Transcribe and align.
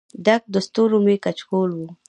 ډک 0.25 0.43
د 0.53 0.55
ستورو 0.67 0.97
مې 1.05 1.15
کچکول 1.23 1.69
و 1.75 1.79